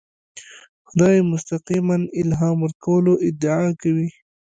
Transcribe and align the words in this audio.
خدای 0.87 1.17
مستقیماً 1.31 1.97
الهام 2.21 2.57
ورکولو 2.61 3.13
ادعا 3.27 3.65
کوي. 3.81 4.09